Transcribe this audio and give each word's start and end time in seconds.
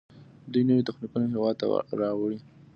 دوی 0.51 0.63
نوي 0.69 0.83
تخنیکونه 0.87 1.25
هیواد 1.33 1.55
ته 1.59 1.65
راوړي. 2.01 2.39